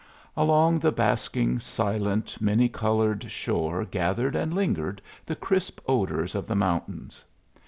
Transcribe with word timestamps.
Along 0.35 0.79
the 0.79 0.91
basking, 0.91 1.59
silent, 1.59 2.37
many 2.41 2.67
colored 2.69 3.29
shore 3.29 3.85
gathered 3.85 4.35
and 4.35 4.51
lingered 4.51 4.99
the 5.27 5.35
crisp 5.35 5.79
odors 5.87 6.33
of 6.33 6.47
the 6.47 6.55
mountains. 6.55 7.23